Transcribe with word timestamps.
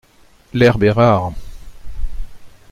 L'herbe 0.55 0.85
est 0.87 0.93
rare. 0.93 1.31